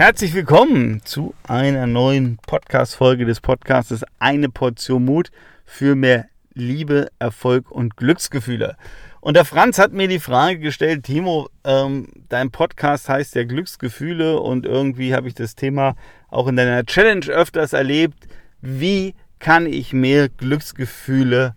Herzlich 0.00 0.32
willkommen 0.32 1.02
zu 1.04 1.34
einer 1.46 1.86
neuen 1.86 2.38
Podcast-Folge 2.38 3.26
des 3.26 3.42
Podcasts 3.42 4.02
Eine 4.18 4.48
Portion 4.48 5.04
Mut 5.04 5.30
für 5.66 5.94
mehr 5.94 6.24
Liebe, 6.54 7.08
Erfolg 7.18 7.70
und 7.70 7.98
Glücksgefühle. 7.98 8.78
Und 9.20 9.36
der 9.36 9.44
Franz 9.44 9.78
hat 9.78 9.92
mir 9.92 10.08
die 10.08 10.18
Frage 10.18 10.58
gestellt, 10.58 11.04
Timo, 11.04 11.50
ähm, 11.64 12.08
dein 12.30 12.50
Podcast 12.50 13.10
heißt 13.10 13.34
ja 13.34 13.44
Glücksgefühle 13.44 14.40
und 14.40 14.64
irgendwie 14.64 15.14
habe 15.14 15.28
ich 15.28 15.34
das 15.34 15.54
Thema 15.54 15.96
auch 16.30 16.48
in 16.48 16.56
deiner 16.56 16.86
Challenge 16.86 17.26
öfters 17.26 17.74
erlebt. 17.74 18.26
Wie 18.62 19.14
kann 19.38 19.66
ich 19.66 19.92
mehr 19.92 20.30
Glücksgefühle 20.30 21.56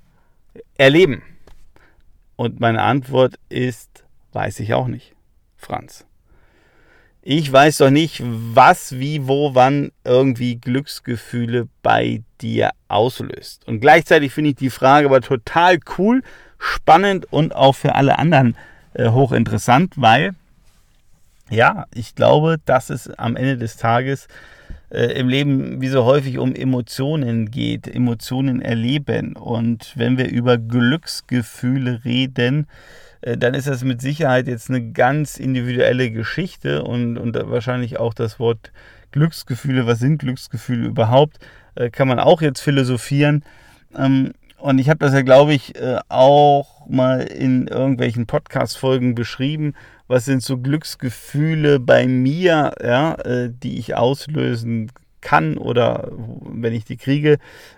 erleben? 0.77 1.23
Und 2.35 2.59
meine 2.59 2.81
Antwort 2.81 3.35
ist, 3.47 4.03
weiß 4.33 4.59
ich 4.59 4.73
auch 4.73 4.87
nicht, 4.87 5.15
Franz. 5.55 6.05
Ich 7.25 7.49
weiß 7.49 7.77
doch 7.77 7.89
nicht, 7.89 8.21
was, 8.21 8.99
wie, 8.99 9.27
wo, 9.27 9.55
wann 9.55 9.93
irgendwie 10.03 10.57
Glücksgefühle 10.57 11.70
bei 11.81 12.21
dir 12.41 12.71
auslöst. 12.89 13.65
Und 13.65 13.79
gleichzeitig 13.79 14.34
finde 14.34 14.49
ich 14.49 14.57
die 14.57 14.70
Frage 14.70 15.07
aber 15.07 15.21
total 15.21 15.79
cool, 15.98 16.21
spannend 16.59 17.31
und 17.31 17.55
auch 17.55 17.75
für 17.75 17.95
alle 17.95 18.20
anderen 18.20 18.57
äh, 18.93 19.07
hochinteressant, 19.07 19.93
weil 19.95 20.35
ja, 21.49 21.85
ich 21.93 22.13
glaube, 22.13 22.57
dass 22.65 22.89
es 22.89 23.09
am 23.12 23.37
Ende 23.37 23.57
des 23.57 23.77
Tages 23.77 24.27
äh, 24.90 25.17
im 25.17 25.29
Leben 25.29 25.79
wie 25.79 25.87
so 25.87 26.03
häufig 26.03 26.40
um 26.40 26.53
Emotionen 26.53 27.51
geht, 27.51 27.87
Emotionen 27.87 28.62
erleben. 28.62 29.37
Und 29.37 29.93
wenn 29.95 30.17
wir 30.17 30.29
über 30.29 30.57
Glücksgefühle 30.57 32.03
reden, 32.03 32.67
dann 33.38 33.54
ist 33.54 33.68
das 33.68 33.84
mit 33.84 34.02
Sicherheit 34.02 34.48
jetzt 34.48 34.70
eine 34.70 34.91
ganz 34.91 35.38
individuelle 35.38 36.12
Geschichte 36.12 36.84
und, 36.84 37.18
und 37.18 37.36
wahrscheinlich 37.36 37.98
auch 37.98 38.13
das 38.13 38.40
Wort 38.40 38.72
Glücksgefühle, 39.12 39.88
was 39.88 39.99
sind 39.99 40.18
Glücksgefühle 40.18 40.88
überhaupt, 40.88 41.40
äh, 41.76 41.90
kann 41.90 42.07
man 42.07 42.20
auch 42.20 42.41
jetzt 42.41 42.62
philosophieren. 42.62 43.43
Ähm, 43.98 44.34
und 44.57 44.80
ich 44.80 44.90
habe 44.90 44.99
das 44.99 45.13
ja, 45.13 45.21
glaube 45.21 45.54
ich, 45.54 45.76
äh, 45.76 45.99
auch 46.10 46.88
mal 46.88 47.21
in 47.21 47.68
irgendwelchen 47.68 48.26
Podcast-Folgen 48.26 49.15
beschrieben. 49.15 49.74
Was 50.08 50.26
sind 50.26 50.43
so 50.43 50.58
Glücksgefühle 50.58 51.80
bei 51.80 52.08
mir, 52.08 52.74
ja, 52.84 53.18
die 53.49 53.80
ich 53.80 53.96
auslösen 53.96 54.91
kann 55.21 55.58
oder 55.58 56.10
wenn 56.12 56.74
ich 56.74 56.85
die 56.85 56.98
kriege. 56.98 57.37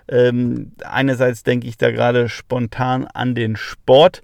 Ähm, 0.09 0.71
einerseits 0.83 1.43
denke 1.43 1.67
ich 1.67 1.77
da 1.77 1.91
gerade 1.91 2.27
spontan 2.27 3.05
an 3.05 3.35
den 3.35 3.55
Sport 3.55 4.21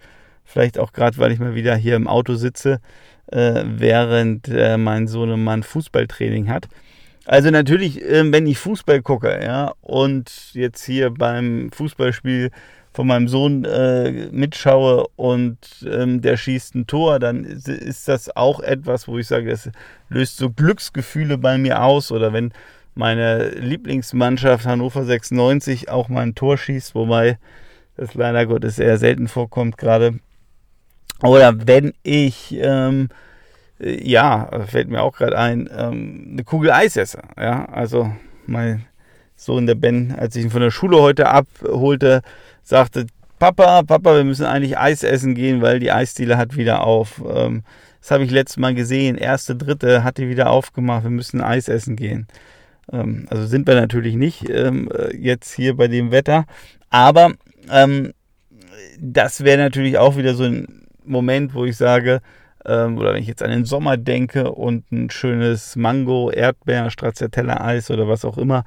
Vielleicht 0.52 0.78
auch 0.78 0.92
gerade, 0.92 1.18
weil 1.18 1.32
ich 1.32 1.40
mal 1.40 1.56
wieder 1.56 1.76
hier 1.76 1.96
im 1.96 2.08
Auto 2.08 2.36
sitze, 2.36 2.82
äh, 3.28 3.64
während 3.66 4.48
äh, 4.50 4.78
mein 4.78 5.08
Sohnemann 5.08 5.64
Fußballtraining 5.64 6.50
hat. 6.50 6.68
Also 7.26 7.52
natürlich, 7.52 8.04
äh, 8.04 8.30
wenn 8.32 8.48
ich 8.48 8.58
Fußball 8.58 9.02
gucke, 9.02 9.40
ja, 9.42 9.74
und 9.82 10.54
jetzt 10.54 10.84
hier 10.84 11.12
beim 11.12 11.72
Fußballspiel 11.72 12.52
von 12.94 13.08
meinem 13.08 13.28
Sohn 13.30 13.64
äh, 13.64 14.28
mitschaue 14.32 15.08
und 15.16 15.58
ähm, 15.90 16.22
der 16.22 16.36
schießt 16.36 16.76
ein 16.76 16.88
Tor, 16.88 17.20
dann 17.20 17.46
ist 17.46 18.08
das 18.08 18.36
auch 18.36 18.60
etwas, 18.60 19.08
wo 19.08 19.18
ich 19.18 19.28
sage, 19.28 19.50
das 19.50 19.70
löst 20.10 20.38
so 20.38 20.50
Glücksgefühle 20.50 21.38
bei 21.38 21.58
mir 21.58 21.84
aus. 21.84 22.12
Oder 22.12 22.34
wenn 22.34 22.52
meine 22.96 23.50
Lieblingsmannschaft 23.52 24.66
Hannover 24.66 25.06
96 25.06 25.90
auch 25.90 26.10
mal 26.10 26.22
ein 26.22 26.36
Tor 26.36 26.58
schießt, 26.58 26.94
wobei 26.94 27.38
das 27.96 28.14
leider 28.16 28.46
Gottes 28.46 28.80
eher 28.80 28.98
selten 28.98 29.30
vorkommt 29.30 29.78
gerade. 29.78 30.20
Oder 31.24 31.68
wenn 31.68 31.94
ich, 32.04 32.58
ähm, 32.60 33.10
ja, 33.80 34.50
fällt 34.68 34.90
mir 34.90 35.02
auch 35.02 35.18
gerade 35.18 35.38
ein, 35.38 35.70
ähm, 35.76 36.30
eine 36.34 36.44
Kugel 36.44 36.72
Eis 36.72 36.98
esse. 36.98 37.22
Ja, 37.38 37.66
also 37.66 38.12
mein 38.46 38.86
Sohn, 39.36 39.66
der 39.66 39.76
Ben, 39.76 40.14
als 40.18 40.36
ich 40.36 40.44
ihn 40.44 40.52
von 40.52 40.62
der 40.62 40.72
Schule 40.72 41.02
heute 41.02 41.30
abholte, 41.30 42.22
sagte, 42.64 43.08
Papa, 43.40 43.82
Papa, 43.82 44.16
wir 44.16 44.24
müssen 44.24 44.46
eigentlich 44.46 44.78
Eis 44.78 45.02
essen 45.02 45.34
gehen, 45.34 45.64
weil 45.64 45.80
die 45.80 45.92
Eisdiele 45.92 46.38
hat 46.38 46.56
wieder 46.58 46.84
auf. 46.84 47.24
Ähm, 47.28 47.64
das 48.00 48.12
habe 48.12 48.24
ich 48.24 48.32
letztes 48.32 48.58
Mal 48.58 48.76
gesehen. 48.76 49.18
Erste, 49.18 49.56
dritte 49.56 50.04
hat 50.04 50.18
die 50.20 50.30
wieder 50.30 50.50
aufgemacht. 50.50 51.04
Wir 51.04 51.10
müssen 51.12 51.42
Eis 51.42 51.68
essen 51.68 51.96
gehen. 51.96 52.28
Ähm, 52.92 53.26
also 53.30 53.48
sind 53.48 53.66
wir 53.68 53.76
natürlich 53.76 54.16
nicht 54.16 54.48
ähm, 54.50 54.90
jetzt 55.18 55.54
hier 55.54 55.76
bei 55.76 55.88
dem 55.88 56.12
Wetter. 56.12 56.46
Aber 56.92 57.34
ähm, 57.72 58.14
das 59.00 59.44
wäre 59.44 59.58
natürlich 59.58 59.98
auch 59.98 60.18
wieder 60.18 60.36
so 60.36 60.44
ein 60.44 60.81
Moment, 61.06 61.54
wo 61.54 61.66
ich 61.66 61.78
sage, 61.78 62.22
ähm, 62.66 62.98
oder 62.98 63.14
wenn 63.14 63.22
ich 63.22 63.28
jetzt 63.28 63.44
an 63.44 63.50
den 63.50 63.66
Sommer 63.66 63.98
denke 63.98 64.52
und 64.52 64.92
ein 64.92 65.10
schönes 65.10 65.76
Mango, 65.76 66.32
Erdbeer, 66.32 66.90
Stracciatella-Eis 66.90 67.90
oder 67.92 68.08
was 68.08 68.26
auch 68.26 68.38
immer 68.38 68.64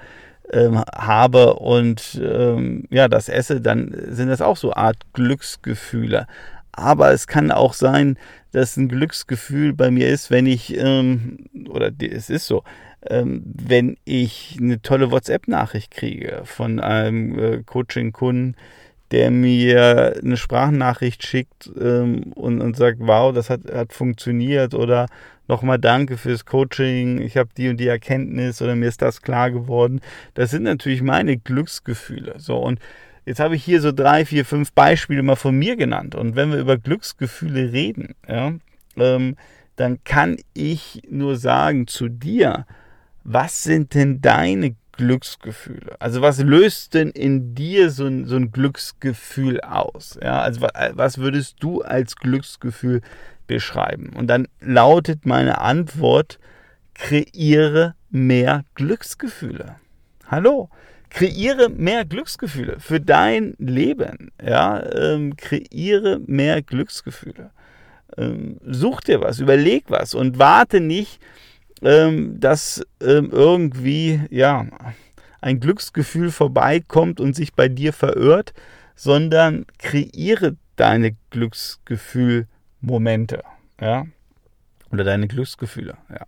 ähm, 0.52 0.82
habe 0.94 1.54
und 1.54 2.20
ähm, 2.22 2.84
ja, 2.90 3.08
das 3.08 3.28
esse, 3.28 3.60
dann 3.60 3.94
sind 4.08 4.28
das 4.28 4.40
auch 4.40 4.56
so 4.56 4.72
Art 4.74 4.98
Glücksgefühle. 5.12 6.26
Aber 6.72 7.12
es 7.12 7.26
kann 7.28 7.52
auch 7.52 7.72
sein, 7.72 8.18
dass 8.50 8.76
ein 8.76 8.88
Glücksgefühl 8.88 9.72
bei 9.72 9.90
mir 9.90 10.08
ist, 10.08 10.30
wenn 10.30 10.46
ich, 10.46 10.76
ähm, 10.76 11.46
oder 11.68 11.90
es 12.00 12.30
ist 12.30 12.46
so, 12.46 12.64
ähm, 13.06 13.42
wenn 13.44 13.96
ich 14.04 14.56
eine 14.60 14.82
tolle 14.82 15.10
WhatsApp-Nachricht 15.10 15.90
kriege 15.90 16.42
von 16.44 16.80
einem 16.80 17.38
äh, 17.38 17.62
Coaching-Kunden, 17.62 18.56
der 19.14 19.30
mir 19.30 20.16
eine 20.20 20.36
Sprachnachricht 20.36 21.24
schickt 21.24 21.70
ähm, 21.80 22.32
und, 22.34 22.60
und 22.60 22.76
sagt, 22.76 22.98
wow, 22.98 23.32
das 23.32 23.48
hat, 23.48 23.60
hat 23.72 23.92
funktioniert 23.92 24.74
oder 24.74 25.06
nochmal 25.46 25.78
danke 25.78 26.16
fürs 26.16 26.44
Coaching, 26.44 27.20
ich 27.20 27.36
habe 27.36 27.48
die 27.56 27.68
und 27.68 27.76
die 27.76 27.86
Erkenntnis 27.86 28.60
oder 28.60 28.74
mir 28.74 28.88
ist 28.88 29.02
das 29.02 29.22
klar 29.22 29.52
geworden. 29.52 30.00
Das 30.34 30.50
sind 30.50 30.64
natürlich 30.64 31.00
meine 31.00 31.36
Glücksgefühle. 31.36 32.34
So 32.38 32.58
und 32.58 32.80
jetzt 33.24 33.38
habe 33.38 33.54
ich 33.54 33.62
hier 33.62 33.80
so 33.80 33.92
drei, 33.92 34.24
vier, 34.24 34.44
fünf 34.44 34.72
Beispiele 34.72 35.22
mal 35.22 35.36
von 35.36 35.56
mir 35.56 35.76
genannt. 35.76 36.16
Und 36.16 36.34
wenn 36.34 36.50
wir 36.50 36.58
über 36.58 36.76
Glücksgefühle 36.76 37.72
reden, 37.72 38.16
ja, 38.28 38.52
ähm, 38.96 39.36
dann 39.76 40.02
kann 40.02 40.38
ich 40.54 41.02
nur 41.08 41.36
sagen 41.36 41.86
zu 41.86 42.08
dir, 42.08 42.66
was 43.22 43.62
sind 43.62 43.94
denn 43.94 44.20
deine 44.20 44.74
Glücksgefühle? 44.96 45.96
Also 45.98 46.22
was 46.22 46.40
löst 46.42 46.94
denn 46.94 47.10
in 47.10 47.54
dir 47.54 47.90
so 47.90 48.06
ein, 48.06 48.26
so 48.26 48.36
ein 48.36 48.52
Glücksgefühl 48.52 49.60
aus? 49.60 50.18
Ja, 50.22 50.40
also 50.40 50.62
was 50.92 51.18
würdest 51.18 51.56
du 51.60 51.82
als 51.82 52.16
Glücksgefühl 52.16 53.00
beschreiben? 53.46 54.10
Und 54.16 54.28
dann 54.28 54.48
lautet 54.60 55.26
meine 55.26 55.60
Antwort, 55.60 56.38
kreiere 56.94 57.94
mehr 58.10 58.64
Glücksgefühle. 58.74 59.76
Hallo, 60.26 60.70
kreiere 61.10 61.68
mehr 61.68 62.04
Glücksgefühle 62.04 62.78
für 62.78 63.00
dein 63.00 63.54
Leben. 63.58 64.30
Ja, 64.42 64.82
ähm, 64.92 65.36
kreiere 65.36 66.20
mehr 66.26 66.62
Glücksgefühle. 66.62 67.50
Ähm, 68.16 68.58
such 68.64 69.00
dir 69.00 69.20
was, 69.20 69.40
überleg 69.40 69.84
was 69.88 70.14
und 70.14 70.38
warte 70.38 70.80
nicht, 70.80 71.20
ähm, 71.84 72.40
dass 72.40 72.84
ähm, 73.00 73.30
irgendwie 73.30 74.20
ja 74.30 74.66
ein 75.40 75.60
Glücksgefühl 75.60 76.30
vorbeikommt 76.30 77.20
und 77.20 77.36
sich 77.36 77.54
bei 77.54 77.68
dir 77.68 77.92
verirrt, 77.92 78.52
sondern 78.96 79.66
kreiere 79.78 80.56
deine 80.76 81.16
Glücksgefühlmomente, 81.30 83.42
ja, 83.80 84.06
oder 84.90 85.04
deine 85.04 85.28
Glücksgefühle, 85.28 85.96
ja. 86.10 86.26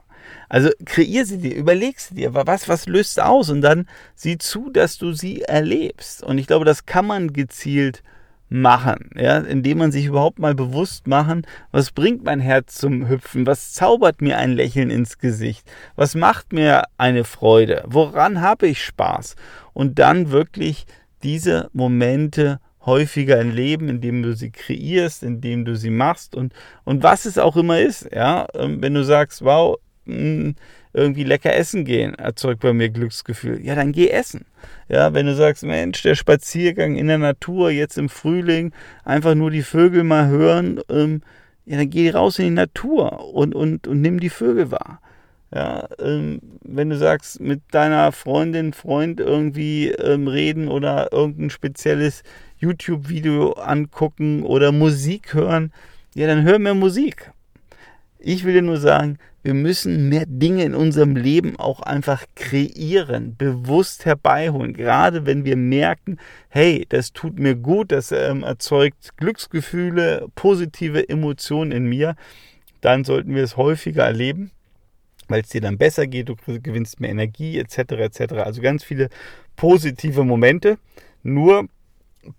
Also 0.48 0.70
kreier 0.84 1.24
sie 1.24 1.38
dir, 1.38 1.54
überleg 1.54 2.00
sie 2.00 2.16
dir, 2.16 2.34
was, 2.34 2.68
was 2.68 2.86
löst 2.86 3.20
aus 3.20 3.48
und 3.48 3.62
dann 3.62 3.88
sieh 4.14 4.38
zu, 4.38 4.70
dass 4.70 4.98
du 4.98 5.12
sie 5.12 5.42
erlebst. 5.42 6.24
Und 6.24 6.38
ich 6.38 6.48
glaube, 6.48 6.64
das 6.64 6.84
kann 6.84 7.06
man 7.06 7.32
gezielt 7.32 8.02
machen, 8.48 9.10
ja, 9.16 9.38
indem 9.38 9.78
man 9.78 9.92
sich 9.92 10.06
überhaupt 10.06 10.38
mal 10.38 10.54
bewusst 10.54 11.06
machen, 11.06 11.46
was 11.72 11.90
bringt 11.90 12.24
mein 12.24 12.40
Herz 12.40 12.76
zum 12.76 13.08
Hüpfen, 13.08 13.46
was 13.46 13.72
zaubert 13.72 14.20
mir 14.20 14.38
ein 14.38 14.52
Lächeln 14.52 14.90
ins 14.90 15.18
Gesicht, 15.18 15.68
was 15.96 16.14
macht 16.14 16.52
mir 16.52 16.84
eine 16.96 17.24
Freude, 17.24 17.82
woran 17.86 18.40
habe 18.40 18.68
ich 18.68 18.84
Spaß? 18.84 19.36
Und 19.72 19.98
dann 19.98 20.30
wirklich 20.30 20.86
diese 21.22 21.68
Momente 21.72 22.60
häufiger 22.84 23.36
erleben, 23.36 23.88
indem 23.88 24.22
du 24.22 24.34
sie 24.34 24.50
kreierst, 24.50 25.24
indem 25.24 25.64
du 25.64 25.74
sie 25.76 25.90
machst 25.90 26.36
und, 26.36 26.54
und 26.84 27.02
was 27.02 27.24
es 27.24 27.36
auch 27.36 27.56
immer 27.56 27.80
ist, 27.80 28.08
ja, 28.14 28.46
ähm, 28.54 28.80
wenn 28.80 28.94
du 28.94 29.02
sagst, 29.02 29.44
wow, 29.44 29.76
hm, 30.06 30.54
irgendwie 30.96 31.24
lecker 31.24 31.54
essen 31.54 31.84
gehen, 31.84 32.14
erzeugt 32.14 32.60
bei 32.60 32.72
mir 32.72 32.88
Glücksgefühl. 32.88 33.60
Ja, 33.62 33.74
dann 33.74 33.92
geh 33.92 34.08
essen. 34.08 34.46
Ja, 34.88 35.12
wenn 35.12 35.26
du 35.26 35.34
sagst, 35.34 35.62
Mensch, 35.62 36.02
der 36.02 36.14
Spaziergang 36.14 36.96
in 36.96 37.08
der 37.08 37.18
Natur, 37.18 37.70
jetzt 37.70 37.98
im 37.98 38.08
Frühling, 38.08 38.72
einfach 39.04 39.34
nur 39.34 39.50
die 39.50 39.62
Vögel 39.62 40.04
mal 40.04 40.28
hören, 40.28 40.80
ähm, 40.88 41.20
ja, 41.66 41.76
dann 41.76 41.90
geh 41.90 42.10
raus 42.10 42.38
in 42.38 42.46
die 42.46 42.50
Natur 42.52 43.34
und, 43.34 43.54
und, 43.54 43.86
und 43.86 44.00
nimm 44.00 44.20
die 44.20 44.30
Vögel 44.30 44.70
wahr. 44.70 45.00
Ja, 45.54 45.86
ähm, 46.00 46.40
wenn 46.62 46.90
du 46.90 46.96
sagst, 46.96 47.40
mit 47.40 47.60
deiner 47.72 48.10
Freundin, 48.12 48.72
Freund 48.72 49.20
irgendwie 49.20 49.90
ähm, 49.90 50.28
reden 50.28 50.68
oder 50.68 51.12
irgendein 51.12 51.50
spezielles 51.50 52.22
YouTube-Video 52.58 53.52
angucken 53.52 54.44
oder 54.44 54.72
Musik 54.72 55.34
hören, 55.34 55.72
ja, 56.14 56.26
dann 56.26 56.42
hör 56.42 56.58
mehr 56.58 56.74
Musik. 56.74 57.32
Ich 58.18 58.44
will 58.44 58.54
dir 58.54 58.62
nur 58.62 58.78
sagen, 58.78 59.18
wir 59.42 59.54
müssen 59.54 60.08
mehr 60.08 60.24
Dinge 60.26 60.64
in 60.64 60.74
unserem 60.74 61.14
Leben 61.14 61.56
auch 61.56 61.80
einfach 61.80 62.24
kreieren, 62.34 63.36
bewusst 63.36 64.04
herbeiholen. 64.04 64.72
Gerade 64.72 65.24
wenn 65.24 65.44
wir 65.44 65.56
merken, 65.56 66.18
hey, 66.48 66.84
das 66.88 67.12
tut 67.12 67.38
mir 67.38 67.54
gut, 67.54 67.92
das 67.92 68.10
ähm, 68.10 68.42
erzeugt 68.42 69.16
Glücksgefühle, 69.18 70.26
positive 70.34 71.08
Emotionen 71.08 71.70
in 71.70 71.86
mir, 71.86 72.16
dann 72.80 73.04
sollten 73.04 73.36
wir 73.36 73.44
es 73.44 73.56
häufiger 73.56 74.04
erleben, 74.04 74.50
weil 75.28 75.42
es 75.42 75.50
dir 75.50 75.60
dann 75.60 75.78
besser 75.78 76.08
geht, 76.08 76.28
du 76.28 76.34
gewinnst 76.36 76.98
mehr 76.98 77.10
Energie 77.10 77.58
etc. 77.58 77.78
etc. 77.92 78.32
Also 78.38 78.60
ganz 78.60 78.82
viele 78.82 79.10
positive 79.54 80.24
Momente. 80.24 80.78
Nur 81.22 81.68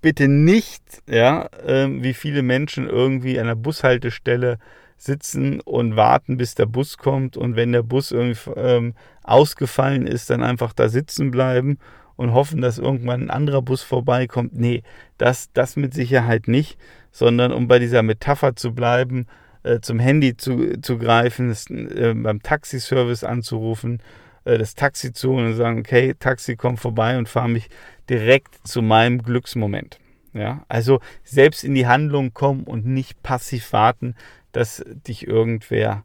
bitte 0.02 0.28
nicht, 0.28 0.84
ja, 1.08 1.46
äh, 1.66 1.88
wie 1.90 2.14
viele 2.14 2.42
Menschen 2.42 2.88
irgendwie 2.88 3.40
an 3.40 3.48
der 3.48 3.56
Bushaltestelle 3.56 4.60
sitzen 4.98 5.62
und 5.62 5.96
warten, 5.96 6.38
bis 6.38 6.56
der 6.56 6.66
Bus 6.66 6.98
kommt 6.98 7.38
und 7.38 7.56
wenn 7.56 7.72
der 7.72 7.84
Bus 7.84 8.12
irgendwie 8.12 8.52
ähm, 8.56 8.94
ausgefallen 9.24 10.08
ist, 10.08 10.30
dann 10.30 10.44
einfach 10.44 10.74
da 10.74 10.90
sitzen 10.90 11.32
bleiben 11.32 11.78
und 12.16 12.34
hoffen, 12.34 12.62
dass 12.62 12.80
irgendwann 12.80 13.24
ein 13.24 13.30
anderer 13.30 13.62
Bus 13.62 13.84
vorbeikommt. 13.84 14.56
Nee, 14.56 14.84
das, 15.18 15.52
das 15.54 15.76
mit 15.76 15.94
Sicherheit 15.94 16.48
nicht, 16.48 16.78
sondern 17.12 17.54
um 17.54 17.68
bei 17.68 17.80
dieser 17.80 18.04
Metapher 18.04 18.56
zu 18.56 18.74
bleiben, 18.74 19.28
äh, 19.64 19.80
zum 19.82 20.00
Handy 20.00 20.36
zu, 20.36 20.82
zu 20.82 20.98
greifen, 20.98 21.50
das, 21.50 21.70
äh, 21.70 22.14
beim 22.16 22.42
Taxiservice 22.42 23.24
anzurufen, 23.24 24.02
äh, 24.46 24.58
das 24.58 24.76
Taxi 24.76 25.14
zu 25.14 25.32
und 25.32 25.54
sagen, 25.54 25.80
okay, 25.80 26.16
Taxi 26.18 26.56
kommt 26.56 26.80
vorbei 26.80 27.18
und 27.18 27.30
fahre 27.30 27.50
mich 27.50 27.70
direkt 28.10 28.68
zu 28.68 28.82
meinem 28.82 29.22
Glücksmoment. 29.22 30.00
Ja, 30.34 30.64
also 30.68 31.00
selbst 31.24 31.64
in 31.64 31.74
die 31.74 31.88
Handlung 31.88 32.34
kommen 32.34 32.64
und 32.64 32.86
nicht 32.86 33.24
passiv 33.24 33.74
warten, 33.74 34.16
dass 34.58 34.84
dich 34.88 35.28
irgendwer 35.28 36.04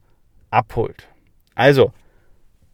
abholt. 0.50 1.08
Also, 1.54 1.94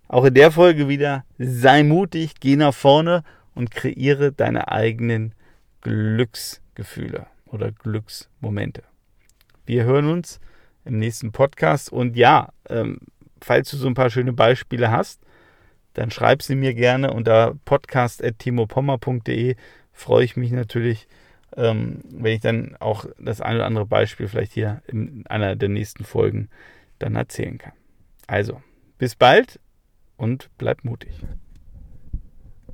auch 0.09 0.25
in 0.25 0.35
der 0.35 0.51
Folge 0.51 0.89
wieder, 0.89 1.25
sei 1.39 1.85
mutig, 1.85 2.41
geh 2.41 2.57
nach 2.57 2.75
vorne 2.75 3.23
und 3.55 3.71
kreiere 3.71 4.33
deine 4.33 4.73
eigenen 4.73 5.37
Glücksgefühle 5.83 7.27
oder 7.47 7.71
Glücksmomente. 7.71 8.83
Wir 9.67 9.85
hören 9.85 10.11
uns 10.11 10.41
im 10.85 10.99
nächsten 10.99 11.31
Podcast 11.31 11.93
und 11.93 12.17
ja, 12.17 12.49
ähm, 12.69 12.99
falls 13.41 13.71
du 13.71 13.77
so 13.77 13.87
ein 13.87 13.95
paar 13.95 14.11
schöne 14.11 14.33
Beispiele 14.33 14.91
hast, 14.91 15.21
dann 15.93 16.11
schreib 16.11 16.43
sie 16.43 16.57
mir 16.57 16.75
gerne 16.75 17.13
unter 17.13 17.55
podcast.timopommer.de. 17.67 19.55
Freue 19.93 20.25
ich 20.25 20.37
mich 20.37 20.51
natürlich, 20.51 21.07
ähm, 21.57 22.01
wenn 22.11 22.35
ich 22.35 22.41
dann 22.41 22.77
auch 22.79 23.07
das 23.19 23.41
eine 23.41 23.57
oder 23.57 23.67
andere 23.67 23.87
Beispiel 23.87 24.29
vielleicht 24.29 24.53
hier 24.53 24.83
in 24.87 25.27
einer 25.27 25.57
der 25.57 25.69
nächsten 25.69 26.05
Folgen 26.05 26.49
dann 26.99 27.17
erzählen 27.17 27.59
kann. 27.59 27.73
Also, 28.27 28.61
bis 28.99 29.15
bald 29.15 29.61
und 30.17 30.51
bleib 30.59 30.85
mutig. 30.85 31.13